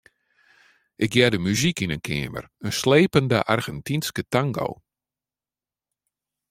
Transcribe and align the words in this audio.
Ik 1.05 1.11
hearde 1.17 1.39
muzyk 1.47 1.77
yn 1.83 1.95
in 1.95 2.05
keamer, 2.07 2.45
in 2.67 2.73
slepende 2.81 3.39
Argentynske 3.53 4.23
tango. 4.33 4.69